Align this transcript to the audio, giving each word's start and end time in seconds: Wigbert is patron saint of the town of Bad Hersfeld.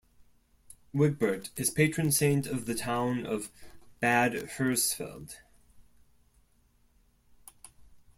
Wigbert 0.95 1.51
is 1.55 1.69
patron 1.69 2.11
saint 2.11 2.47
of 2.47 2.65
the 2.65 2.73
town 2.73 3.23
of 3.23 3.51
Bad 3.99 4.33
Hersfeld. 4.53 5.35